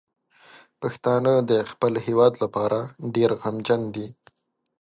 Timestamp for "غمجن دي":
3.41-4.07